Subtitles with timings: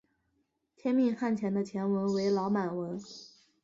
[0.75, 2.99] 天命汗钱的钱文为老满文。